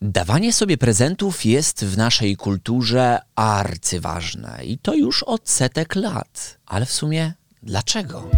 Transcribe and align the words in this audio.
Dawanie 0.00 0.52
sobie 0.52 0.78
prezentów 0.78 1.44
jest 1.44 1.84
w 1.84 1.96
naszej 1.96 2.36
kulturze 2.36 3.20
arcyważne 3.36 4.60
i 4.64 4.78
to 4.78 4.94
już 4.94 5.22
od 5.22 5.48
setek 5.48 5.94
lat. 5.94 6.58
Ale 6.66 6.86
w 6.86 6.92
sumie 6.92 7.32
dlaczego? 7.62 8.30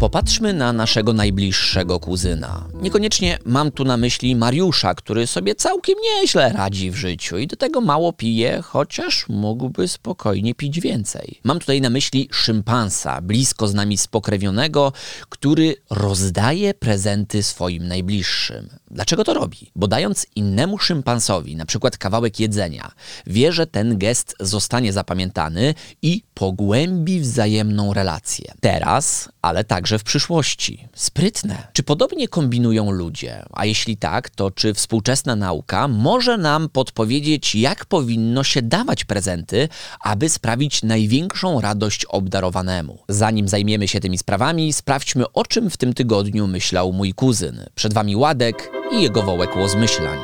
Popatrzmy 0.00 0.52
na 0.52 0.72
naszego 0.72 1.12
najbliższego 1.12 2.00
kuzyna. 2.00 2.68
Niekoniecznie 2.82 3.38
mam 3.44 3.70
tu 3.70 3.84
na 3.84 3.96
myśli 3.96 4.36
Mariusza, 4.36 4.94
który 4.94 5.26
sobie 5.26 5.54
całkiem 5.54 5.94
nieźle 6.04 6.52
radzi 6.52 6.90
w 6.90 6.96
życiu 6.96 7.38
i 7.38 7.46
do 7.46 7.56
tego 7.56 7.80
mało 7.80 8.12
pije, 8.12 8.62
chociaż 8.62 9.28
mógłby 9.28 9.88
spokojnie 9.88 10.54
pić 10.54 10.80
więcej. 10.80 11.40
Mam 11.44 11.58
tutaj 11.58 11.80
na 11.80 11.90
myśli 11.90 12.28
szympansa, 12.32 13.20
blisko 13.20 13.68
z 13.68 13.74
nami 13.74 13.98
spokrewnionego, 13.98 14.92
który 15.28 15.76
rozdaje 15.90 16.74
prezenty 16.74 17.42
swoim 17.42 17.88
najbliższym. 17.88 18.68
Dlaczego 18.90 19.24
to 19.24 19.34
robi? 19.34 19.70
Bo 19.76 19.88
dając 19.88 20.26
innemu 20.36 20.78
szympansowi 20.78 21.56
na 21.56 21.66
przykład 21.66 21.98
kawałek 21.98 22.40
jedzenia, 22.40 22.92
wie, 23.26 23.52
że 23.52 23.66
ten 23.66 23.98
gest 23.98 24.34
zostanie 24.40 24.92
zapamiętany 24.92 25.74
i 26.02 26.22
pogłębi 26.34 27.20
wzajemną 27.20 27.92
relację. 27.92 28.52
Teraz, 28.60 29.28
ale 29.42 29.64
także 29.84 29.98
w 29.98 30.04
przyszłości. 30.04 30.88
Sprytne. 30.94 31.66
Czy 31.72 31.82
podobnie 31.82 32.28
kombinują 32.28 32.90
ludzie? 32.90 33.42
A 33.52 33.64
jeśli 33.64 33.96
tak, 33.96 34.30
to 34.30 34.50
czy 34.50 34.74
współczesna 34.74 35.36
nauka 35.36 35.88
może 35.88 36.38
nam 36.38 36.68
podpowiedzieć, 36.68 37.54
jak 37.54 37.84
powinno 37.84 38.44
się 38.44 38.62
dawać 38.62 39.04
prezenty, 39.04 39.68
aby 40.00 40.28
sprawić 40.28 40.82
największą 40.82 41.60
radość 41.60 42.04
obdarowanemu? 42.04 42.98
Zanim 43.08 43.48
zajmiemy 43.48 43.88
się 43.88 44.00
tymi 44.00 44.18
sprawami, 44.18 44.72
sprawdźmy, 44.72 45.32
o 45.32 45.44
czym 45.44 45.70
w 45.70 45.76
tym 45.76 45.94
tygodniu 45.94 46.46
myślał 46.46 46.92
mój 46.92 47.14
kuzyn. 47.14 47.60
Przed 47.74 47.94
wami 47.94 48.16
Ładek 48.16 48.70
i 48.92 49.02
jego 49.02 49.22
wołek 49.22 49.56
łozmyślań. 49.56 50.18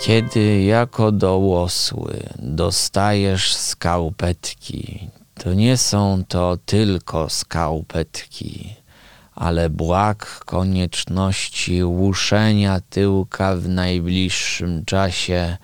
Kiedy 0.00 0.62
jako 0.62 1.12
dołosły 1.12 2.22
dostajesz 2.38 3.54
skałpetki, 3.54 5.10
to 5.34 5.54
nie 5.54 5.76
są 5.76 6.22
to 6.28 6.58
tylko 6.66 7.28
skałpetki, 7.28 8.79
ale 9.40 9.70
błag 9.70 10.44
konieczności 10.44 11.84
łuszenia 11.84 12.80
tyłka 12.90 13.56
w 13.56 13.68
najbliższym 13.68 14.84
czasie 14.84 15.56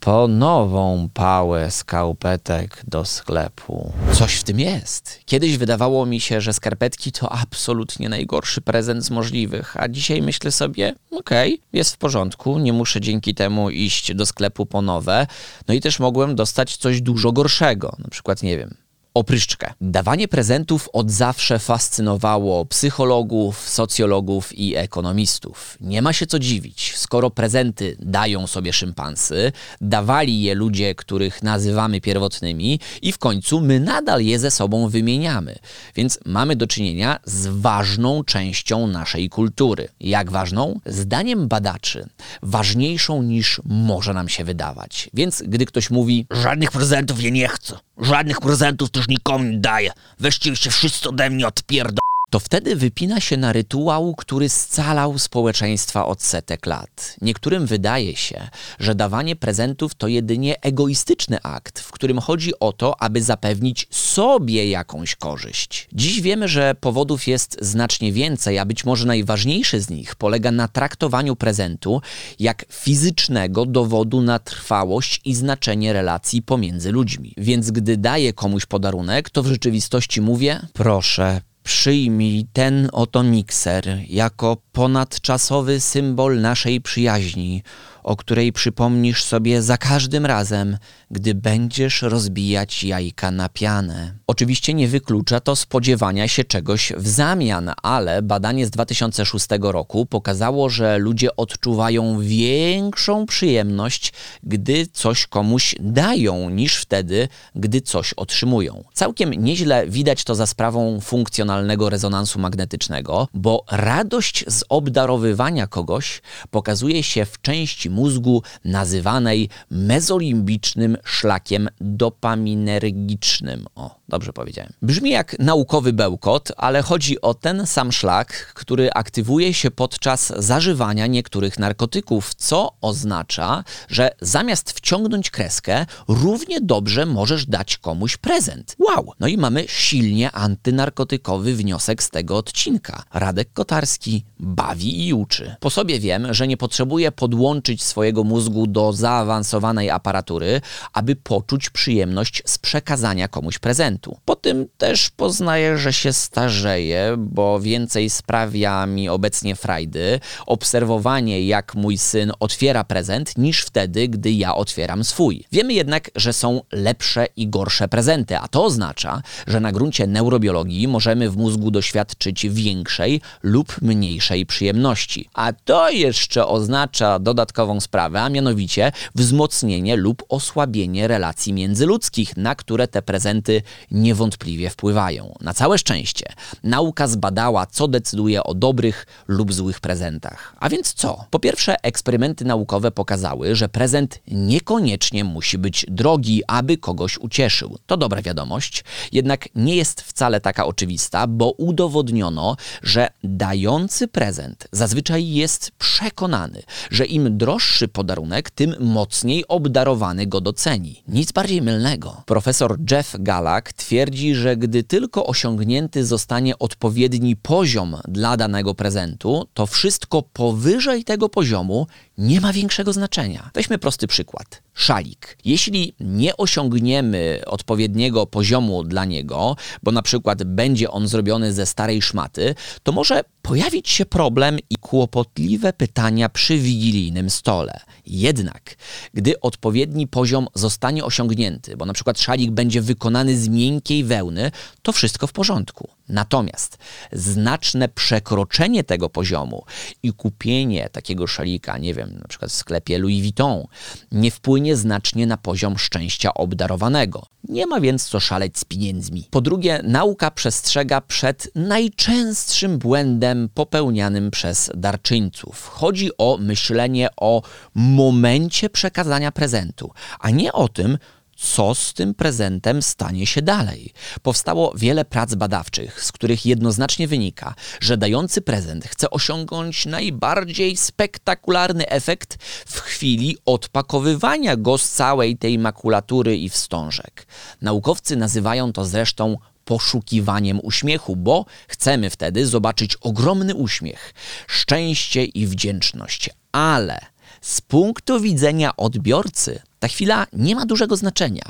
po 0.00 0.28
nową 0.28 1.08
pałę 1.14 1.70
skarpetek 1.70 2.82
do 2.88 3.04
sklepu. 3.04 3.92
Coś 4.12 4.34
w 4.34 4.44
tym 4.44 4.60
jest. 4.60 5.20
Kiedyś 5.26 5.56
wydawało 5.56 6.06
mi 6.06 6.20
się, 6.20 6.40
że 6.40 6.52
skarpetki 6.52 7.12
to 7.12 7.32
absolutnie 7.32 8.08
najgorszy 8.08 8.60
prezent 8.60 9.04
z 9.04 9.10
możliwych, 9.10 9.76
a 9.76 9.88
dzisiaj 9.88 10.22
myślę 10.22 10.52
sobie, 10.52 10.94
okej, 11.10 11.54
okay, 11.54 11.66
jest 11.72 11.94
w 11.94 11.98
porządku, 11.98 12.58
nie 12.58 12.72
muszę 12.72 13.00
dzięki 13.00 13.34
temu 13.34 13.70
iść 13.70 14.14
do 14.14 14.26
sklepu 14.26 14.66
po 14.66 14.82
nowe, 14.82 15.26
no 15.68 15.74
i 15.74 15.80
też 15.80 16.00
mogłem 16.00 16.34
dostać 16.34 16.76
coś 16.76 17.00
dużo 17.00 17.32
gorszego, 17.32 17.96
na 17.98 18.08
przykład, 18.08 18.42
nie 18.42 18.58
wiem, 18.58 18.83
opryszczkę. 19.14 19.72
Dawanie 19.80 20.28
prezentów 20.28 20.88
od 20.92 21.10
zawsze 21.10 21.58
fascynowało 21.58 22.66
psychologów, 22.66 23.68
socjologów 23.68 24.58
i 24.58 24.76
ekonomistów. 24.76 25.78
Nie 25.80 26.02
ma 26.02 26.12
się 26.12 26.26
co 26.26 26.38
dziwić, 26.38 26.92
skoro 26.96 27.30
prezenty 27.30 27.96
dają 28.00 28.46
sobie 28.46 28.72
szympansy, 28.72 29.52
dawali 29.80 30.42
je 30.42 30.54
ludzie, 30.54 30.94
których 30.94 31.42
nazywamy 31.42 32.00
pierwotnymi 32.00 32.80
i 33.02 33.12
w 33.12 33.18
końcu 33.18 33.60
my 33.60 33.80
nadal 33.80 34.22
je 34.22 34.38
ze 34.38 34.50
sobą 34.50 34.88
wymieniamy. 34.88 35.58
Więc 35.96 36.18
mamy 36.26 36.56
do 36.56 36.66
czynienia 36.66 37.18
z 37.24 37.46
ważną 37.46 38.24
częścią 38.24 38.86
naszej 38.86 39.28
kultury. 39.28 39.88
Jak 40.00 40.30
ważną? 40.30 40.80
Zdaniem 40.86 41.48
badaczy, 41.48 42.08
ważniejszą 42.42 43.22
niż 43.22 43.60
może 43.64 44.14
nam 44.14 44.28
się 44.28 44.44
wydawać. 44.44 45.10
Więc 45.14 45.42
gdy 45.46 45.66
ktoś 45.66 45.90
mówi, 45.90 46.26
żadnych 46.30 46.70
prezentów 46.70 47.22
je 47.22 47.30
nie 47.30 47.48
chcę, 47.48 47.78
żadnych 47.98 48.40
prezentów 48.40 48.90
też 48.90 49.03
nie 49.08 49.18
daję, 49.60 49.92
weźcie 50.20 50.56
się 50.56 50.70
wszyscy 50.70 51.08
ode 51.08 51.30
mnie 51.30 51.46
odpierdo 51.46 51.98
to 52.34 52.40
wtedy 52.40 52.76
wypina 52.76 53.20
się 53.20 53.36
na 53.36 53.52
rytuał, 53.52 54.14
który 54.14 54.48
scalał 54.48 55.18
społeczeństwa 55.18 56.06
od 56.06 56.22
setek 56.22 56.66
lat. 56.66 57.16
Niektórym 57.22 57.66
wydaje 57.66 58.16
się, 58.16 58.48
że 58.78 58.94
dawanie 58.94 59.36
prezentów 59.36 59.94
to 59.94 60.08
jedynie 60.08 60.60
egoistyczny 60.60 61.42
akt, 61.42 61.80
w 61.80 61.90
którym 61.90 62.18
chodzi 62.18 62.52
o 62.60 62.72
to, 62.72 63.02
aby 63.02 63.22
zapewnić 63.22 63.86
sobie 63.90 64.70
jakąś 64.70 65.16
korzyść. 65.16 65.88
Dziś 65.92 66.20
wiemy, 66.20 66.48
że 66.48 66.74
powodów 66.80 67.26
jest 67.26 67.58
znacznie 67.60 68.12
więcej, 68.12 68.58
a 68.58 68.64
być 68.64 68.84
może 68.84 69.06
najważniejszy 69.06 69.80
z 69.80 69.90
nich 69.90 70.14
polega 70.14 70.50
na 70.50 70.68
traktowaniu 70.68 71.36
prezentu 71.36 72.00
jak 72.38 72.64
fizycznego 72.70 73.66
dowodu 73.66 74.20
na 74.22 74.38
trwałość 74.38 75.20
i 75.24 75.34
znaczenie 75.34 75.92
relacji 75.92 76.42
pomiędzy 76.42 76.92
ludźmi. 76.92 77.34
Więc 77.36 77.70
gdy 77.70 77.96
daję 77.96 78.32
komuś 78.32 78.66
podarunek, 78.66 79.30
to 79.30 79.42
w 79.42 79.46
rzeczywistości 79.46 80.20
mówię: 80.20 80.60
proszę, 80.72 81.40
Przyjmij 81.64 82.46
ten 82.52 82.88
oto 82.92 83.22
mikser 83.22 83.84
jako 84.08 84.56
ponadczasowy 84.72 85.80
symbol 85.80 86.40
naszej 86.40 86.80
przyjaźni, 86.80 87.62
o 88.04 88.16
której 88.16 88.52
przypomnisz 88.52 89.24
sobie 89.24 89.62
za 89.62 89.78
każdym 89.78 90.26
razem, 90.26 90.78
gdy 91.10 91.34
będziesz 91.34 92.02
rozbijać 92.02 92.84
jajka 92.84 93.30
na 93.30 93.48
pianę. 93.48 94.14
Oczywiście 94.26 94.74
nie 94.74 94.88
wyklucza 94.88 95.40
to 95.40 95.56
spodziewania 95.56 96.28
się 96.28 96.44
czegoś 96.44 96.92
w 96.96 97.08
zamian, 97.08 97.70
ale 97.82 98.22
badanie 98.22 98.66
z 98.66 98.70
2006 98.70 99.46
roku 99.60 100.06
pokazało, 100.06 100.70
że 100.70 100.98
ludzie 100.98 101.36
odczuwają 101.36 102.20
większą 102.20 103.26
przyjemność, 103.26 104.12
gdy 104.42 104.86
coś 104.86 105.26
komuś 105.26 105.74
dają, 105.80 106.50
niż 106.50 106.76
wtedy, 106.76 107.28
gdy 107.54 107.80
coś 107.80 108.12
otrzymują. 108.12 108.84
Całkiem 108.92 109.34
nieźle 109.34 109.86
widać 109.88 110.24
to 110.24 110.34
za 110.34 110.46
sprawą 110.46 111.00
funkcjonalnego 111.00 111.90
rezonansu 111.90 112.38
magnetycznego, 112.38 113.28
bo 113.34 113.64
radość 113.70 114.44
z 114.48 114.64
obdarowywania 114.68 115.66
kogoś 115.66 116.22
pokazuje 116.50 117.02
się 117.02 117.24
w 117.24 117.40
części 117.40 117.90
mózgu 117.94 118.42
nazywanej 118.64 119.48
mezolimbicznym 119.70 120.96
szlakiem 121.04 121.68
dopaminergicznym. 121.80 123.66
O, 123.74 123.96
dobrze 124.08 124.32
powiedziałem. 124.32 124.72
Brzmi 124.82 125.10
jak 125.10 125.38
naukowy 125.38 125.92
bełkot, 125.92 126.52
ale 126.56 126.82
chodzi 126.82 127.20
o 127.20 127.34
ten 127.34 127.66
sam 127.66 127.92
szlak, 127.92 128.52
który 128.54 128.92
aktywuje 128.92 129.54
się 129.54 129.70
podczas 129.70 130.32
zażywania 130.36 131.06
niektórych 131.06 131.58
narkotyków, 131.58 132.34
co 132.34 132.72
oznacza, 132.80 133.64
że 133.88 134.10
zamiast 134.20 134.72
wciągnąć 134.72 135.30
kreskę, 135.30 135.86
równie 136.08 136.60
dobrze 136.60 137.06
możesz 137.06 137.46
dać 137.46 137.78
komuś 137.78 138.16
prezent. 138.16 138.76
Wow! 138.78 139.12
No 139.20 139.26
i 139.26 139.36
mamy 139.36 139.64
silnie 139.68 140.32
antynarkotykowy 140.32 141.54
wniosek 141.54 142.02
z 142.02 142.10
tego 142.10 142.36
odcinka. 142.36 143.02
Radek 143.14 143.52
Kotarski 143.52 144.24
bawi 144.40 145.08
i 145.08 145.14
uczy. 145.14 145.56
Po 145.60 145.70
sobie 145.70 146.00
wiem, 146.00 146.34
że 146.34 146.48
nie 146.48 146.56
potrzebuję 146.56 147.12
podłączyć 147.12 147.82
swojego 147.82 148.24
mózgu 148.24 148.66
do 148.66 148.92
zaawansowanej 148.92 149.90
aparatury, 149.90 150.60
aby 150.92 151.16
poczuć 151.16 151.70
przyjemność 151.70 152.42
z 152.46 152.58
przekazania 152.58 153.28
komuś 153.28 153.58
prezentu. 153.58 153.93
Po 154.24 154.36
tym 154.36 154.66
też 154.78 155.10
poznaję, 155.10 155.78
że 155.78 155.92
się 155.92 156.12
starzeję, 156.12 157.14
bo 157.18 157.60
więcej 157.60 158.10
sprawia 158.10 158.86
mi 158.86 159.08
obecnie 159.08 159.56
frajdy 159.56 160.20
obserwowanie, 160.46 161.46
jak 161.46 161.74
mój 161.74 161.98
syn 161.98 162.32
otwiera 162.40 162.84
prezent, 162.84 163.38
niż 163.38 163.62
wtedy, 163.62 164.08
gdy 164.08 164.32
ja 164.32 164.54
otwieram 164.54 165.04
swój. 165.04 165.44
Wiemy 165.52 165.72
jednak, 165.72 166.10
że 166.16 166.32
są 166.32 166.60
lepsze 166.72 167.26
i 167.36 167.48
gorsze 167.48 167.88
prezenty, 167.88 168.38
a 168.38 168.48
to 168.48 168.64
oznacza, 168.64 169.22
że 169.46 169.60
na 169.60 169.72
gruncie 169.72 170.06
neurobiologii 170.06 170.88
możemy 170.88 171.30
w 171.30 171.36
mózgu 171.36 171.70
doświadczyć 171.70 172.46
większej 172.50 173.20
lub 173.42 173.82
mniejszej 173.82 174.46
przyjemności. 174.46 175.28
A 175.34 175.52
to 175.52 175.90
jeszcze 175.90 176.46
oznacza 176.46 177.18
dodatkową 177.18 177.80
sprawę, 177.80 178.22
a 178.22 178.28
mianowicie 178.28 178.92
wzmocnienie 179.14 179.96
lub 179.96 180.22
osłabienie 180.28 181.08
relacji 181.08 181.52
międzyludzkich, 181.52 182.36
na 182.36 182.54
które 182.54 182.88
te 182.88 183.02
prezenty 183.02 183.62
niewątpliwie 183.90 184.70
wpływają. 184.70 185.34
Na 185.40 185.54
całe 185.54 185.78
szczęście 185.78 186.26
nauka 186.62 187.06
zbadała, 187.06 187.66
co 187.66 187.88
decyduje 187.88 188.44
o 188.44 188.54
dobrych 188.54 189.06
lub 189.28 189.52
złych 189.52 189.80
prezentach. 189.80 190.56
A 190.60 190.68
więc 190.68 190.94
co? 190.94 191.24
Po 191.30 191.38
pierwsze, 191.38 191.76
eksperymenty 191.82 192.44
naukowe 192.44 192.90
pokazały, 192.90 193.54
że 193.54 193.68
prezent 193.68 194.18
niekoniecznie 194.28 195.24
musi 195.24 195.58
być 195.58 195.86
drogi, 195.88 196.42
aby 196.46 196.76
kogoś 196.76 197.18
ucieszył. 197.18 197.78
To 197.86 197.96
dobra 197.96 198.22
wiadomość, 198.22 198.84
jednak 199.12 199.48
nie 199.54 199.76
jest 199.76 200.00
wcale 200.00 200.40
taka 200.40 200.66
oczywista, 200.66 201.26
bo 201.26 201.50
udowodniono, 201.50 202.56
że 202.82 203.08
dający 203.24 204.08
prezent 204.08 204.68
zazwyczaj 204.72 205.28
jest 205.28 205.70
przekonany, 205.78 206.62
że 206.90 207.04
im 207.04 207.38
droższy 207.38 207.88
podarunek, 207.88 208.50
tym 208.50 208.74
mocniej 208.80 209.48
obdarowany 209.48 210.26
go 210.26 210.40
doceni. 210.40 211.02
Nic 211.08 211.32
bardziej 211.32 211.62
mylnego. 211.62 212.22
Profesor 212.26 212.78
Jeff 212.90 213.16
Galak 213.18 213.72
twierdzi, 213.76 214.34
że 214.34 214.56
gdy 214.56 214.82
tylko 214.82 215.26
osiągnięty 215.26 216.04
zostanie 216.04 216.58
odpowiedni 216.58 217.36
poziom 217.36 217.96
dla 218.08 218.36
danego 218.36 218.74
prezentu, 218.74 219.48
to 219.54 219.66
wszystko 219.66 220.22
powyżej 220.22 221.04
tego 221.04 221.28
poziomu 221.28 221.86
nie 222.18 222.40
ma 222.40 222.52
większego 222.52 222.92
znaczenia. 222.92 223.50
Weźmy 223.54 223.78
prosty 223.78 224.06
przykład. 224.06 224.63
Szalik. 224.74 225.38
Jeśli 225.44 225.94
nie 226.00 226.36
osiągniemy 226.36 227.40
odpowiedniego 227.46 228.26
poziomu 228.26 228.84
dla 228.84 229.04
niego, 229.04 229.56
bo 229.82 229.92
na 229.92 230.02
przykład 230.02 230.44
będzie 230.44 230.90
on 230.90 231.08
zrobiony 231.08 231.52
ze 231.52 231.66
starej 231.66 232.02
szmaty, 232.02 232.54
to 232.82 232.92
może 232.92 233.20
pojawić 233.42 233.88
się 233.88 234.06
problem 234.06 234.58
i 234.70 234.76
kłopotliwe 234.76 235.72
pytania 235.72 236.28
przy 236.28 236.58
wigilijnym 236.58 237.30
stole. 237.30 237.80
Jednak, 238.06 238.76
gdy 239.14 239.40
odpowiedni 239.40 240.06
poziom 240.06 240.46
zostanie 240.54 241.04
osiągnięty, 241.04 241.76
bo 241.76 241.86
na 241.86 241.92
przykład 241.92 242.20
szalik 242.20 242.50
będzie 242.50 242.82
wykonany 242.82 243.38
z 243.38 243.48
miękkiej 243.48 244.04
wełny, 244.04 244.50
to 244.82 244.92
wszystko 244.92 245.26
w 245.26 245.32
porządku. 245.32 245.88
Natomiast 246.08 246.78
znaczne 247.12 247.88
przekroczenie 247.88 248.84
tego 248.84 249.08
poziomu 249.08 249.64
i 250.02 250.12
kupienie 250.12 250.88
takiego 250.92 251.26
szalika, 251.26 251.78
nie 251.78 251.94
wiem, 251.94 252.18
na 252.22 252.28
przykład 252.28 252.50
w 252.50 252.54
sklepie 252.54 252.98
Louis 252.98 253.22
Vuitton, 253.22 253.64
nie 254.12 254.30
wpłynie 254.30 254.63
znacznie 254.72 255.26
na 255.26 255.36
poziom 255.36 255.78
szczęścia 255.78 256.34
obdarowanego. 256.34 257.26
Nie 257.48 257.66
ma 257.66 257.80
więc 257.80 258.04
co 258.04 258.20
szaleć 258.20 258.58
z 258.58 258.64
pieniędzmi. 258.64 259.28
Po 259.30 259.40
drugie, 259.40 259.80
nauka 259.82 260.30
przestrzega 260.30 261.00
przed 261.00 261.50
najczęstszym 261.54 262.78
błędem 262.78 263.48
popełnianym 263.54 264.30
przez 264.30 264.70
darczyńców. 264.74 265.68
Chodzi 265.68 266.10
o 266.18 266.38
myślenie 266.40 267.08
o 267.16 267.42
momencie 267.74 268.70
przekazania 268.70 269.32
prezentu, 269.32 269.90
a 270.20 270.30
nie 270.30 270.52
o 270.52 270.68
tym, 270.68 270.98
co 271.36 271.74
z 271.74 271.94
tym 271.94 272.14
prezentem 272.14 272.82
stanie 272.82 273.26
się 273.26 273.42
dalej. 273.42 273.92
Powstało 274.22 274.72
wiele 274.76 275.04
prac 275.04 275.34
badawczych, 275.34 276.04
z 276.04 276.12
których 276.12 276.46
jednoznacznie 276.46 277.08
wynika, 277.08 277.54
że 277.80 277.96
dający 277.96 278.40
prezent 278.40 278.86
chce 278.86 279.10
osiągnąć 279.10 279.86
najbardziej 279.86 280.76
spektakularny 280.76 281.88
efekt 281.88 282.36
w 282.66 282.80
chwili 282.80 283.36
odpakowywania 283.44 284.56
go 284.56 284.78
z 284.78 284.90
całej 284.90 285.36
tej 285.36 285.58
makulatury 285.58 286.36
i 286.36 286.48
wstążek. 286.48 287.26
Naukowcy 287.60 288.16
nazywają 288.16 288.72
to 288.72 288.84
zresztą 288.84 289.36
poszukiwaniem 289.64 290.60
uśmiechu, 290.62 291.16
bo 291.16 291.44
chcemy 291.68 292.10
wtedy 292.10 292.46
zobaczyć 292.46 292.96
ogromny 292.96 293.54
uśmiech, 293.54 294.14
szczęście 294.46 295.24
i 295.24 295.46
wdzięczność. 295.46 296.30
Ale 296.52 297.00
z 297.40 297.60
punktu 297.60 298.20
widzenia 298.20 298.76
odbiorcy, 298.76 299.62
ta 299.84 299.88
chwila 299.88 300.26
nie 300.32 300.54
ma 300.54 300.66
dużego 300.66 300.96
znaczenia. 300.96 301.42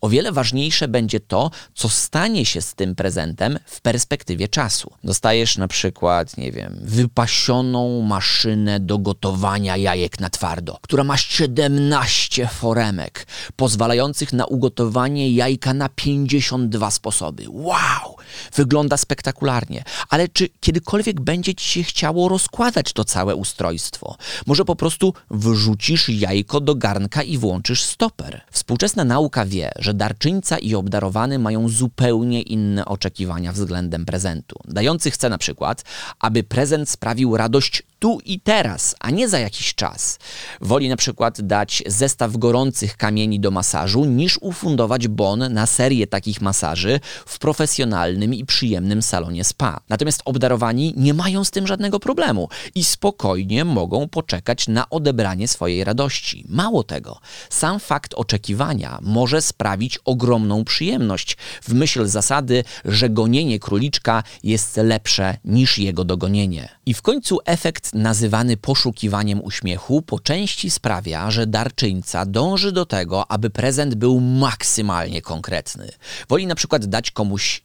O 0.00 0.08
wiele 0.08 0.32
ważniejsze 0.32 0.88
będzie 0.88 1.20
to, 1.20 1.50
co 1.74 1.88
stanie 1.88 2.46
się 2.46 2.60
z 2.60 2.74
tym 2.74 2.94
prezentem 2.94 3.58
w 3.66 3.80
perspektywie 3.80 4.48
czasu. 4.48 4.92
Dostajesz 5.04 5.58
na 5.58 5.68
przykład, 5.68 6.36
nie 6.36 6.52
wiem, 6.52 6.78
wypasioną 6.82 8.02
maszynę 8.02 8.80
do 8.80 8.98
gotowania 8.98 9.76
jajek 9.76 10.20
na 10.20 10.30
twardo, 10.30 10.78
która 10.82 11.04
ma 11.04 11.16
17 11.16 12.46
foremek, 12.46 13.26
pozwalających 13.56 14.32
na 14.32 14.46
ugotowanie 14.46 15.30
jajka 15.30 15.74
na 15.74 15.88
52 15.88 16.90
sposoby. 16.90 17.44
Wow! 17.48 18.16
Wygląda 18.54 18.96
spektakularnie, 18.96 19.84
ale 20.08 20.28
czy 20.28 20.48
kiedykolwiek 20.48 21.20
będzie 21.20 21.54
ci 21.54 21.68
się 21.68 21.82
chciało 21.82 22.28
rozkładać 22.28 22.92
to 22.92 23.04
całe 23.04 23.36
ustrojstwo? 23.36 24.16
Może 24.46 24.64
po 24.64 24.76
prostu 24.76 25.14
wrzucisz 25.30 26.08
jajko 26.08 26.60
do 26.60 26.74
garnka 26.74 27.22
i 27.22 27.38
włączysz 27.38 27.82
stoper. 27.82 28.40
Współczesna 28.50 29.04
nauka 29.04 29.44
wie, 29.44 29.72
że 29.78 29.94
darczyńca 29.94 30.58
i 30.58 30.74
obdarowany 30.74 31.38
mają 31.38 31.68
zupełnie 31.68 32.42
inne 32.42 32.84
oczekiwania 32.84 33.52
względem 33.52 34.04
prezentu. 34.04 34.56
Dający 34.64 35.10
chce 35.10 35.28
na 35.28 35.38
przykład, 35.38 35.84
aby 36.20 36.42
prezent 36.42 36.90
sprawił 36.90 37.36
radość 37.36 37.82
tu 37.98 38.18
i 38.24 38.40
teraz, 38.40 38.94
a 39.00 39.10
nie 39.10 39.28
za 39.28 39.38
jakiś 39.38 39.74
czas. 39.74 40.18
Woli 40.60 40.88
na 40.88 40.96
przykład 40.96 41.40
dać 41.40 41.82
zestaw 41.86 42.36
gorących 42.36 42.96
kamieni 42.96 43.40
do 43.40 43.50
masażu, 43.50 44.04
niż 44.04 44.38
ufundować 44.40 45.08
bon 45.08 45.52
na 45.52 45.66
serię 45.66 46.06
takich 46.06 46.40
masaży 46.40 47.00
w 47.26 47.38
profesjonalnym 47.38 48.21
i 48.30 48.46
przyjemnym 48.46 49.02
salonie 49.02 49.44
spa. 49.44 49.80
Natomiast 49.88 50.22
obdarowani 50.24 50.94
nie 50.96 51.14
mają 51.14 51.44
z 51.44 51.50
tym 51.50 51.66
żadnego 51.66 52.00
problemu 52.00 52.48
i 52.74 52.84
spokojnie 52.84 53.64
mogą 53.64 54.08
poczekać 54.08 54.68
na 54.68 54.90
odebranie 54.90 55.48
swojej 55.48 55.84
radości. 55.84 56.44
Mało 56.48 56.84
tego, 56.84 57.20
sam 57.50 57.80
fakt 57.80 58.14
oczekiwania 58.14 58.98
może 59.02 59.42
sprawić 59.42 59.98
ogromną 60.04 60.64
przyjemność, 60.64 61.36
w 61.62 61.74
myśl 61.74 62.06
zasady, 62.06 62.64
że 62.84 63.10
gonienie 63.10 63.58
króliczka 63.58 64.22
jest 64.42 64.76
lepsze 64.76 65.36
niż 65.44 65.78
jego 65.78 66.04
dogonienie. 66.04 66.68
I 66.86 66.94
w 66.94 67.02
końcu 67.02 67.38
efekt 67.44 67.94
nazywany 67.94 68.56
poszukiwaniem 68.56 69.44
uśmiechu 69.44 70.02
po 70.02 70.20
części 70.20 70.70
sprawia, 70.70 71.30
że 71.30 71.46
darczyńca 71.46 72.26
dąży 72.26 72.72
do 72.72 72.86
tego, 72.86 73.30
aby 73.30 73.50
prezent 73.50 73.94
był 73.94 74.20
maksymalnie 74.20 75.22
konkretny. 75.22 75.88
Woli 76.28 76.46
na 76.46 76.54
przykład 76.54 76.86
dać 76.86 77.10
komuś 77.10 77.62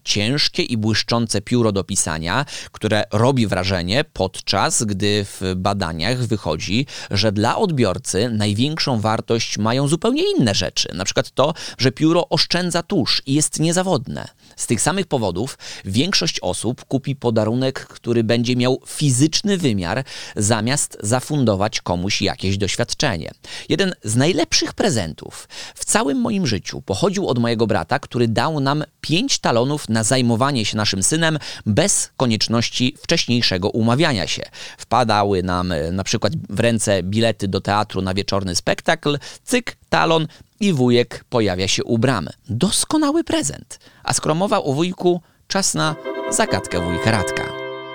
ciężkie 0.47 0.63
i 0.63 0.77
błyszczące 0.77 1.41
pióro 1.41 1.71
do 1.71 1.83
pisania, 1.83 2.45
które 2.71 3.03
robi 3.11 3.47
wrażenie, 3.47 4.03
podczas 4.13 4.83
gdy 4.83 5.25
w 5.25 5.53
badaniach 5.55 6.25
wychodzi, 6.25 6.85
że 7.11 7.31
dla 7.31 7.57
odbiorcy 7.57 8.29
największą 8.29 8.99
wartość 8.99 9.57
mają 9.57 9.87
zupełnie 9.87 10.23
inne 10.37 10.55
rzeczy. 10.55 10.89
Na 10.93 11.05
przykład 11.05 11.31
to, 11.31 11.53
że 11.77 11.91
pióro 11.91 12.29
oszczędza 12.29 12.83
tusz 12.83 13.21
i 13.25 13.33
jest 13.33 13.59
niezawodne. 13.59 14.27
Z 14.55 14.67
tych 14.67 14.81
samych 14.81 15.07
powodów 15.07 15.57
większość 15.85 16.39
osób 16.39 16.85
kupi 16.85 17.15
podarunek, 17.15 17.87
który 17.87 18.23
będzie 18.23 18.55
miał 18.55 18.81
fizyczny 18.85 19.57
wymiar, 19.57 20.03
zamiast 20.35 20.97
zafundować 21.03 21.81
komuś 21.81 22.21
jakieś 22.21 22.57
doświadczenie. 22.57 23.31
Jeden 23.69 23.93
z 24.03 24.15
najlepszych 24.15 24.73
prezentów 24.73 25.49
w 25.75 25.85
całym 25.85 26.17
moim 26.17 26.47
życiu 26.47 26.81
pochodził 26.81 27.27
od 27.27 27.39
mojego 27.39 27.67
brata, 27.67 27.99
który 27.99 28.27
dał 28.27 28.59
nam 28.59 28.83
pięć 29.01 29.39
talonów 29.39 29.89
na 29.89 30.03
zajmowanie 30.03 30.26
się 30.63 30.77
naszym 30.77 31.03
synem 31.03 31.39
bez 31.65 32.11
konieczności 32.17 32.95
wcześniejszego 33.03 33.69
umawiania 33.69 34.27
się. 34.27 34.43
Wpadały 34.77 35.43
nam 35.43 35.71
e, 35.71 35.91
na 35.91 36.03
przykład 36.03 36.33
w 36.49 36.59
ręce 36.59 37.03
bilety 37.03 37.47
do 37.47 37.61
teatru 37.61 38.01
na 38.01 38.13
wieczorny 38.13 38.55
spektakl, 38.55 39.19
cyk, 39.43 39.77
talon 39.89 40.27
i 40.59 40.73
wujek 40.73 41.25
pojawia 41.29 41.67
się 41.67 41.83
u 41.83 41.97
bramy. 41.97 42.31
Doskonały 42.49 43.23
prezent. 43.23 43.79
A 44.03 44.13
skoro 44.13 44.35
mowa 44.35 44.57
o 44.57 44.73
wujku, 44.73 45.21
czas 45.47 45.73
na 45.73 45.95
zagadkę 46.31 46.79
wujka 46.79 47.11
Radka. 47.11 47.43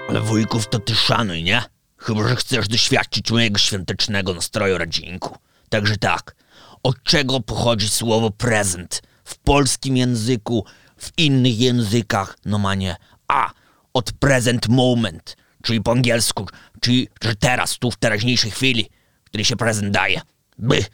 Ale 0.09 0.21
wujków 0.21 0.69
to 0.69 0.79
ty 0.79 0.95
szanuj, 0.95 1.43
nie? 1.43 1.63
Chyba, 1.97 2.29
że 2.29 2.37
chcesz 2.37 2.69
doświadczyć 2.69 3.31
mojego 3.31 3.59
świątecznego 3.59 4.35
nastroju, 4.35 4.79
Radzinku. 4.79 5.39
Także 5.69 5.97
tak, 5.97 6.35
od 6.83 7.03
czego 7.03 7.41
pochodzi 7.41 7.89
słowo 7.89 8.31
prezent? 8.31 9.03
W 9.25 9.39
polskim 9.39 9.97
języku, 9.97 10.65
w 11.03 11.13
innych 11.17 11.59
językach, 11.59 12.39
no 12.45 12.59
manie. 12.59 12.97
A, 13.29 13.51
od 13.95 14.13
present 14.13 14.69
moment, 14.69 15.37
czyli 15.63 15.81
po 15.81 15.93
angielsku, 15.93 16.47
czyli 16.81 17.09
że 17.23 17.37
teraz, 17.37 17.79
tu 17.79 17.91
w 17.91 17.97
teraźniejszej 17.97 18.51
chwili, 18.51 18.91
który 19.25 19.45
się 19.45 19.57
prezent 19.57 19.91
daje. 19.91 20.21
By, 20.59 20.85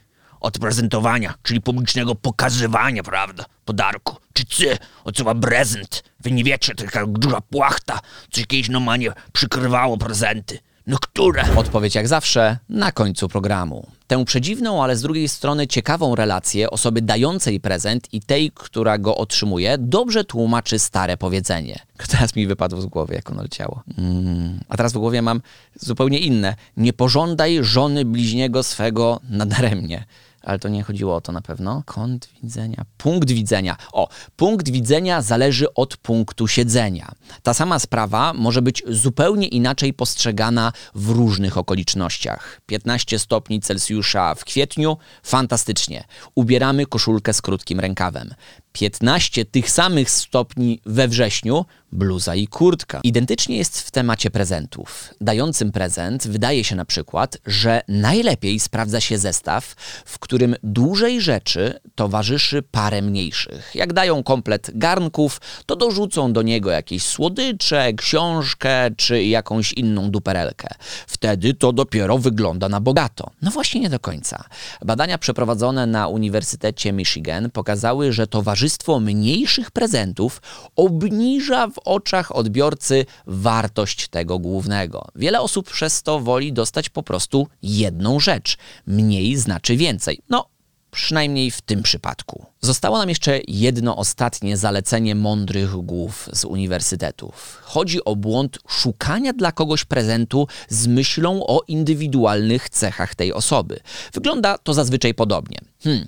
od 0.41 0.59
prezentowania, 0.59 1.35
czyli 1.43 1.61
publicznego 1.61 2.15
pokazywania, 2.15 3.03
prawda, 3.03 3.45
podarku. 3.65 4.17
Czy 4.33 4.47
ty, 4.47 4.79
od 5.05 5.17
słowa 5.17 5.35
prezent. 5.35 6.05
Wy 6.21 6.31
nie 6.31 6.45
wiecie, 6.45 6.75
taka 6.75 7.07
duża 7.07 7.41
płachta, 7.41 8.01
co 8.31 8.41
jakieś 8.41 8.69
no 8.69 8.81
manie 8.81 9.13
przykrywało 9.33 9.99
prezenty. 9.99 10.59
No 10.89 10.99
które? 10.99 11.45
Odpowiedź 11.57 11.95
jak 11.95 12.09
zawsze 12.09 12.59
na 12.69 12.93
końcu 12.93 13.29
programu. 13.29 13.87
Tę 14.07 14.25
przedziwną, 14.25 14.85
ale 14.85 14.97
z 14.97 15.03
drugiej 15.03 15.29
strony 15.29 15.67
ciekawą 15.67 16.15
relację 16.15 16.71
osoby 16.71 17.03
dającej 17.03 17.61
prezent 17.61 18.09
i 18.13 18.21
tej, 18.21 18.51
która 18.55 18.99
go 18.99 19.17
otrzymuje, 19.17 19.77
dobrze 19.79 20.25
tłumaczy 20.25 20.79
stare 20.79 21.17
powiedzenie. 21.17 21.79
Teraz 22.11 22.37
mi 22.37 22.47
wypadło 22.47 22.81
z 22.81 22.87
głowy, 22.87 23.15
jak 23.15 23.31
ono 23.31 23.43
leciało. 23.43 23.83
Mm. 23.99 24.61
A 24.69 24.77
teraz 24.77 24.93
w 24.93 24.99
głowie 24.99 25.23
mam 25.23 25.41
zupełnie 25.81 26.19
inne. 26.19 26.57
Nie 26.77 26.93
pożądaj 26.93 27.59
żony 27.65 28.05
bliźniego 28.05 28.63
swego 28.63 29.21
nadaremnie 29.31 30.05
ale 30.49 30.59
to 30.59 30.69
nie 30.69 30.83
chodziło 30.83 31.17
o 31.17 31.21
to 31.21 31.33
na 31.33 31.41
pewno. 31.41 31.83
Kąt 31.87 32.29
widzenia, 32.43 32.85
punkt 32.97 33.31
widzenia. 33.31 33.77
O, 33.93 34.09
punkt 34.37 34.69
widzenia 34.69 35.23
zależy 35.23 35.75
od 35.75 35.97
punktu 35.97 36.49
siedzenia. 36.49 37.13
Ta 37.43 37.55
sama 37.55 37.79
sprawa 37.79 38.33
może 38.35 38.63
być 38.63 38.83
zupełnie 38.89 39.49
inaczej 39.49 39.95
postrzegana 39.95 40.73
w 40.95 41.11
różnych 41.11 41.59
okolicznościach. 41.59 42.61
15 42.67 43.19
stopni 43.19 43.61
Celsjusza 43.61 44.35
w 44.35 44.45
kwietniu, 44.45 44.97
fantastycznie. 45.23 46.05
Ubieramy 46.35 46.87
koszulkę 46.87 47.33
z 47.33 47.43
krótkim 47.43 47.81
rękawem. 47.81 48.35
15 48.79 49.45
tych 49.45 49.71
samych 49.71 50.11
stopni 50.11 50.81
we 50.87 51.09
wrześniu, 51.09 51.65
bluza 51.93 52.35
i 52.35 52.47
kurtka. 52.47 53.01
Identycznie 53.05 53.57
jest 53.57 53.81
w 53.81 53.91
temacie 53.91 54.31
prezentów. 54.31 55.15
Dającym 55.21 55.73
prezent 55.73 56.29
wydaje 56.29 56.65
się 56.65 56.77
na 56.77 56.85
przykład, 56.85 57.39
że 57.47 57.81
najlepiej 57.89 58.61
sprawdza 58.61 59.01
się 59.01 59.19
zestaw, 59.19 59.75
w 60.05 60.19
którym 60.19 60.57
dłużej 60.63 61.21
rzeczy 61.21 61.81
towarzyszy 61.95 62.63
parę 62.63 63.03
mniejszych. 63.03 63.71
Jak 63.75 63.93
dają 63.93 64.23
komplet 64.23 64.71
garnków, 64.75 65.41
to 65.67 65.77
dorzucą 65.77 66.33
do 66.33 66.43
niego 66.43 66.71
jakieś 66.71 67.03
słodycze, 67.03 67.93
książkę 67.93 68.91
czy 68.97 69.25
jakąś 69.25 69.73
inną 69.73 70.11
duperelkę. 70.11 70.69
Wtedy 71.07 71.55
to 71.55 71.73
dopiero 71.73 72.19
wygląda 72.19 72.69
na 72.69 72.81
bogato. 72.81 73.31
No 73.43 73.51
właśnie 73.51 73.81
nie 73.81 73.91
do 73.91 74.01
końca. 74.01 74.45
Badania 74.85 75.19
przeprowadzone 75.19 75.87
na 75.87 76.09
Uniwersytecie 76.09 76.93
Michigan 76.93 77.51
pokazały, 77.51 78.13
że 78.13 78.27
towarzystwo 78.69 79.01
mniejszych 79.01 79.71
prezentów 79.71 80.43
obniża 80.77 81.69
w 81.69 81.79
oczach 81.85 82.37
odbiorcy 82.37 83.07
wartość 83.27 84.09
tego 84.09 84.39
głównego. 84.39 85.07
Wiele 85.15 85.41
osób 85.41 85.71
przez 85.71 86.03
to 86.03 86.21
woli 86.21 86.53
dostać 86.53 86.89
po 86.89 87.03
prostu 87.03 87.49
jedną 87.63 88.21
rzecz. 88.21 88.57
Mniej 88.87 89.37
znaczy 89.37 89.77
więcej. 89.77 90.21
No, 90.29 90.49
przynajmniej 90.91 91.51
w 91.51 91.61
tym 91.61 91.83
przypadku. 91.83 92.47
Zostało 92.61 92.99
nam 92.99 93.09
jeszcze 93.09 93.41
jedno 93.49 93.97
ostatnie 93.97 94.57
zalecenie 94.57 95.15
mądrych 95.15 95.71
głów 95.71 96.29
z 96.33 96.45
uniwersytetów. 96.45 97.61
Chodzi 97.63 98.05
o 98.05 98.17
błąd 98.17 98.59
szukania 98.69 99.33
dla 99.33 99.53
kogoś 99.53 99.85
prezentu 99.85 100.47
z 100.69 100.87
myślą 100.87 101.47
o 101.47 101.63
indywidualnych 101.69 102.69
cechach 102.71 103.15
tej 103.15 103.33
osoby. 103.33 103.81
Wygląda 104.13 104.59
to 104.59 104.75
zazwyczaj 104.75 105.15
podobnie. 105.15 105.59
Hmm, 105.83 106.07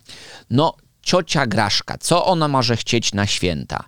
no, 0.51 0.75
ciocia 1.03 1.47
Graszka, 1.47 1.99
co 1.99 2.27
ona 2.27 2.49
może 2.49 2.77
chcieć 2.77 3.15
na 3.15 3.27
święta? 3.27 3.85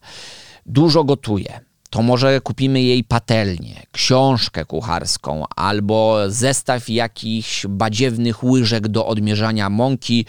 Dużo 0.66 1.04
gotuje 1.04 1.60
to 1.92 2.02
może 2.02 2.40
kupimy 2.40 2.82
jej 2.82 3.04
patelnię, 3.04 3.82
książkę 3.92 4.64
kucharską 4.64 5.44
albo 5.56 6.18
zestaw 6.28 6.88
jakichś 6.88 7.66
badziewnych 7.66 8.44
łyżek 8.44 8.88
do 8.88 9.06
odmierzania 9.06 9.70
mąki, 9.70 10.26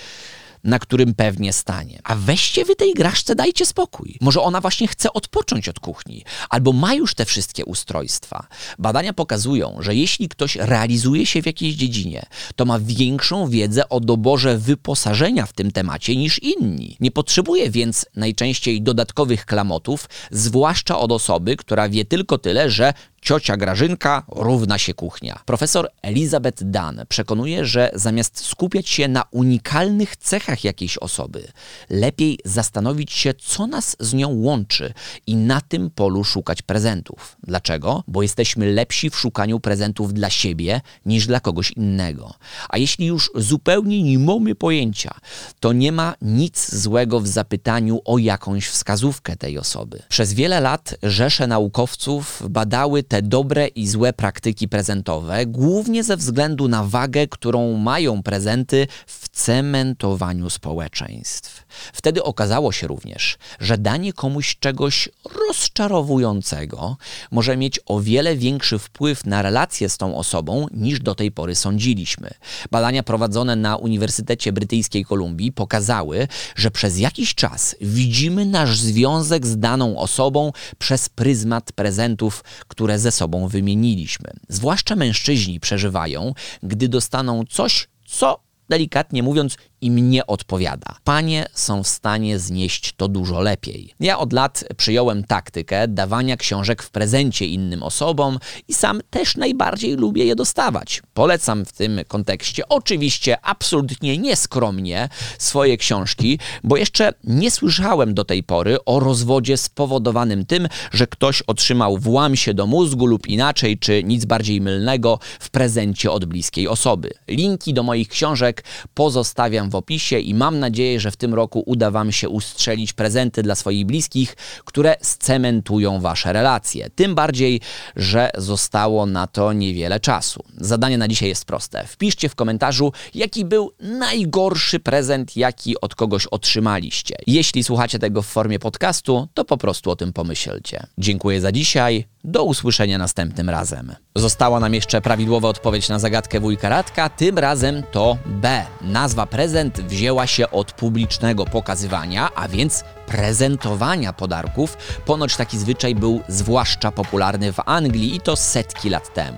na 0.64 0.80
którym 0.80 1.14
pewnie 1.14 1.54
stanie. 1.54 2.00
A 2.04 2.16
weźcie 2.16 2.66
wy 2.66 2.76
tej 2.76 2.94
graszce, 2.94 3.36
dajcie 3.36 3.66
spokój. 3.66 4.18
Może 4.22 4.42
ona 4.42 4.62
właśnie 4.62 4.88
chce 4.88 5.14
odpocząć 5.14 5.70
od 5.70 5.80
kuchni, 5.80 6.24
albo 6.50 6.74
ma 6.74 6.94
już 6.94 7.16
te 7.16 7.26
wszystkie 7.26 7.66
ustrojstwa. 7.66 8.48
Badania 8.80 9.14
pokazują, 9.14 9.78
że 9.80 9.96
jeśli 9.96 10.30
ktoś 10.30 10.56
realizuje 10.56 11.26
się 11.26 11.42
w 11.42 11.46
jakiejś 11.46 11.76
dziedzinie, 11.76 12.26
to 12.56 12.66
ma 12.66 12.80
większą 12.80 13.50
wiedzę 13.50 13.90
o 13.90 14.00
doborze 14.00 14.58
wyposażenia 14.58 15.46
w 15.46 15.54
tym 15.54 15.72
temacie 15.72 16.16
niż 16.16 16.40
inni. 16.40 16.98
Nie 17.00 17.12
potrzebuje 17.12 17.72
więc 17.72 18.06
najczęściej 18.16 18.82
dodatkowych 18.82 19.46
klamotów, 19.46 20.10
zwłaszcza 20.32 21.00
od 21.00 21.12
osoby, 21.12 21.56
która 21.56 21.90
wie 21.90 22.06
tylko 22.06 22.38
tyle, 22.38 22.70
że 22.70 22.94
ciocia 23.24 23.58
Grażynka 23.58 24.24
równa 24.28 24.78
się 24.78 24.94
kuchnia. 24.94 25.40
Profesor 25.46 25.90
Elizabeth 26.02 26.64
Dunn 26.64 27.06
przekonuje, 27.10 27.66
że 27.66 27.92
zamiast 27.94 28.46
skupiać 28.46 28.90
się 28.90 29.08
na 29.08 29.24
unikalnych 29.32 30.18
cechach 30.18 30.64
jakiejś 30.64 30.98
osoby, 30.98 31.48
lepiej 31.90 32.40
zastanowić 32.46 33.12
się, 33.12 33.34
co 33.34 33.68
nas 33.68 33.96
z 34.00 34.14
nią 34.14 34.30
łączy 34.30 34.94
i 35.28 35.36
na 35.36 35.62
tym 35.62 35.90
polu 35.90 36.24
szukać 36.24 36.62
prezentów. 36.62 37.38
Dlaczego? 37.44 38.04
Bo 38.08 38.22
jesteśmy 38.22 38.74
lepsi 38.74 39.10
w 39.10 39.18
szukaniu 39.18 39.60
prezentów 39.60 40.14
dla 40.14 40.30
siebie 40.30 40.82
niż 41.06 41.28
dla 41.28 41.40
kogoś 41.40 41.72
innego. 41.72 42.34
A 42.70 42.78
jeśli 42.78 43.06
już 43.06 43.32
zupełnie 43.36 44.04
nie 44.04 44.20
mamy 44.20 44.56
pojęcia, 44.56 45.14
to 45.60 45.74
nie 45.74 45.92
ma 45.92 46.16
nic 46.22 46.76
złego 46.76 47.20
w 47.20 47.28
zapytaniu 47.28 48.02
o 48.06 48.18
jakąś 48.18 48.68
wskazówkę 48.68 49.36
tej 49.36 49.58
osoby. 49.58 50.02
Przez 50.10 50.34
wiele 50.34 50.60
lat 50.62 50.96
rzesze 51.04 51.48
naukowców 51.48 52.44
badały 52.50 53.04
te 53.14 53.22
dobre 53.22 53.68
i 53.68 53.88
złe 53.88 54.14
praktyki 54.14 54.68
prezentowe, 54.68 55.46
głównie 55.46 56.04
ze 56.04 56.18
względu 56.18 56.68
na 56.68 56.84
wagę, 56.84 57.28
którą 57.28 57.78
mają 57.78 58.24
prezenty 58.24 58.88
w 59.08 59.30
cementowaniu 59.30 60.50
społeczeństw. 60.50 61.66
Wtedy 61.94 62.24
okazało 62.24 62.72
się 62.72 62.88
również, 62.88 63.38
że 63.60 63.78
danie 63.78 64.14
komuś 64.14 64.58
czegoś 64.60 65.10
rozczarowującego 65.48 66.98
może 67.32 67.58
mieć 67.58 67.80
o 67.86 68.00
wiele 68.00 68.36
większy 68.36 68.80
wpływ 68.80 69.26
na 69.26 69.42
relacje 69.42 69.90
z 69.90 69.98
tą 69.98 70.18
osobą 70.18 70.66
niż 70.72 71.00
do 71.00 71.16
tej 71.16 71.32
pory 71.32 71.56
sądziliśmy. 71.56 72.30
Badania 72.72 73.04
prowadzone 73.04 73.56
na 73.56 73.76
Uniwersytecie 73.76 74.54
Brytyjskiej 74.54 75.06
Kolumbii 75.06 75.52
pokazały, 75.52 76.28
że 76.56 76.72
przez 76.72 76.98
jakiś 76.98 77.36
czas 77.36 77.76
widzimy 77.82 78.46
nasz 78.46 78.80
związek 78.80 79.48
z 79.48 79.58
daną 79.58 79.98
osobą 79.98 80.52
przez 80.78 81.10
pryzmat 81.10 81.72
prezentów, 81.72 82.44
które 82.68 83.00
ze 83.04 83.12
sobą 83.12 83.48
wymieniliśmy. 83.48 84.30
Zwłaszcza 84.50 84.96
mężczyźni 84.96 85.60
przeżywają, 85.60 86.34
gdy 86.64 86.90
dostaną 86.90 87.44
coś, 87.50 87.88
co 88.06 88.44
delikatnie 88.70 89.24
mówiąc, 89.24 89.58
im 89.84 90.10
nie 90.10 90.28
odpowiada. 90.28 90.96
Panie 91.04 91.46
są 91.54 91.84
w 91.84 91.88
stanie 91.88 92.40
znieść 92.40 92.94
to 92.98 93.08
dużo 93.08 93.42
lepiej. 93.42 93.94
Ja 94.00 94.20
od 94.20 94.34
lat 94.34 94.64
przyjąłem 94.78 95.24
taktykę 95.24 95.88
dawania 95.88 96.38
książek 96.38 96.84
w 96.84 96.90
prezencie 96.90 97.46
innym 97.46 97.84
osobom 97.84 98.40
i 98.68 98.74
sam 98.74 99.02
też 99.10 99.38
najbardziej 99.38 99.96
lubię 99.96 100.26
je 100.26 100.36
dostawać. 100.36 101.02
Polecam 101.14 101.66
w 101.66 101.72
tym 101.72 102.00
kontekście 102.08 102.70
oczywiście 102.70 103.46
absolutnie 103.46 104.18
nieskromnie 104.18 105.10
swoje 105.38 105.78
książki, 105.78 106.40
bo 106.64 106.78
jeszcze 106.78 107.14
nie 107.24 107.52
słyszałem 107.52 108.14
do 108.14 108.26
tej 108.26 108.44
pory 108.44 108.78
o 108.86 109.00
rozwodzie 109.00 109.58
spowodowanym 109.58 110.46
tym, 110.46 110.68
że 110.92 111.08
ktoś 111.08 111.42
otrzymał 111.42 111.98
włam 111.98 112.36
się 112.36 112.54
do 112.54 112.68
mózgu 112.68 113.06
lub 113.06 113.28
inaczej, 113.28 113.78
czy 113.78 114.04
nic 114.04 114.26
bardziej 114.26 114.62
mylnego 114.62 115.20
w 115.40 115.50
prezencie 115.50 116.12
od 116.12 116.26
bliskiej 116.26 116.68
osoby. 116.68 117.10
Linki 117.28 117.74
do 117.74 117.84
moich 117.84 118.08
książek 118.08 118.64
pozostawiam 118.94 119.70
w 119.74 119.76
opisie 119.76 120.20
i 120.20 120.34
mam 120.34 120.60
nadzieję, 120.60 121.00
że 121.00 121.12
w 121.12 121.18
tym 121.18 121.34
roku 121.34 121.64
uda 121.66 121.92
Wam 121.92 122.12
się 122.12 122.30
ustrzelić 122.30 122.94
prezenty 122.94 123.44
dla 123.44 123.56
swoich 123.56 123.86
bliskich, 123.86 124.36
które 124.66 124.96
scementują 125.02 126.00
Wasze 126.00 126.34
relacje. 126.34 126.90
Tym 126.90 127.16
bardziej, 127.16 127.62
że 127.96 128.30
zostało 128.38 129.06
na 129.06 129.28
to 129.28 129.54
niewiele 129.54 130.00
czasu. 130.00 130.44
Zadanie 130.58 130.98
na 130.98 131.08
dzisiaj 131.08 131.30
jest 131.30 131.46
proste. 131.46 131.88
Wpiszcie 131.88 132.30
w 132.30 132.36
komentarzu, 132.36 132.92
jaki 133.16 133.46
był 133.46 133.72
najgorszy 133.80 134.80
prezent, 134.80 135.38
jaki 135.38 135.82
od 135.82 135.96
kogoś 135.96 136.28
otrzymaliście. 136.28 137.16
Jeśli 137.28 137.64
słuchacie 137.64 138.00
tego 138.00 138.22
w 138.22 138.28
formie 138.28 138.60
podcastu, 138.60 139.28
to 139.34 139.46
po 139.46 139.58
prostu 139.58 139.92
o 139.92 139.96
tym 139.96 140.14
pomyślcie. 140.14 140.88
Dziękuję 140.98 141.42
za 141.42 141.52
dzisiaj. 141.52 142.06
Do 142.26 142.44
usłyszenia 142.44 142.98
następnym 142.98 143.50
razem. 143.50 143.96
Została 144.16 144.60
nam 144.60 144.74
jeszcze 144.74 145.02
prawidłowa 145.02 145.50
odpowiedź 145.50 145.90
na 145.90 146.00
zagadkę 146.00 146.40
wujka 146.40 146.70
Radka. 146.70 147.10
Tym 147.10 147.40
razem 147.40 147.84
to 147.92 148.18
B. 148.26 148.66
Nazwa 148.82 149.26
prezent 149.26 149.63
wzięła 149.72 150.28
się 150.28 150.50
od 150.52 150.72
publicznego 150.72 151.46
pokazywania, 151.46 152.30
a 152.36 152.48
więc 152.48 152.84
prezentowania 153.06 154.14
podarków. 154.14 154.78
Ponoć 155.06 155.36
taki 155.36 155.58
zwyczaj 155.58 155.96
był 155.96 156.22
zwłaszcza 156.28 156.92
popularny 156.92 157.54
w 157.54 157.60
Anglii 157.66 158.16
i 158.16 158.22
to 158.22 158.36
setki 158.36 158.90
lat 158.90 159.14
temu. 159.14 159.38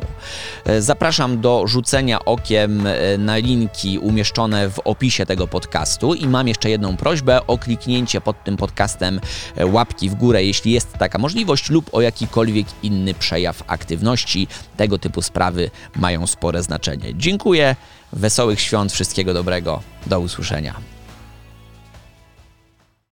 E, 0.66 0.82
zapraszam 0.82 1.42
do 1.42 1.68
rzucenia 1.68 2.26
okiem 2.26 2.88
e, 2.88 3.18
na 3.18 3.38
linki 3.38 4.00
umieszczone 4.00 4.70
w 4.70 4.80
opisie 4.80 5.26
tego 5.26 5.48
podcastu 5.48 6.14
i 6.14 6.28
mam 6.28 6.48
jeszcze 6.48 6.70
jedną 6.70 6.98
prośbę 6.98 7.48
o 7.48 7.58
kliknięcie 7.58 8.22
pod 8.22 8.44
tym 8.44 8.58
podcastem 8.58 9.20
e, 9.56 9.66
łapki 9.66 10.10
w 10.10 10.16
górę, 10.16 10.44
jeśli 10.44 10.72
jest 10.72 10.94
taka 10.94 11.18
możliwość, 11.18 11.70
lub 11.70 11.94
o 11.94 12.02
jakikolwiek 12.02 12.68
inny 12.84 13.14
przejaw 13.14 13.64
aktywności. 13.68 14.48
Tego 14.78 14.98
typu 14.98 15.22
sprawy 15.22 15.72
mają 15.96 16.28
spore 16.28 16.64
znaczenie. 16.64 17.14
Dziękuję, 17.16 17.76
wesołych 18.14 18.62
świąt, 18.62 18.92
wszystkiego 18.92 19.34
dobrego, 19.34 19.82
do 20.06 20.20
usłyszenia. 20.20 20.95